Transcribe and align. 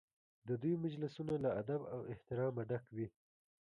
د 0.47 0.49
دوی 0.61 0.73
مجلسونه 0.83 1.33
له 1.43 1.49
ادب 1.61 1.81
او 1.93 1.99
احترامه 2.11 2.63
ډک 2.69 2.85
وي. 2.95 3.07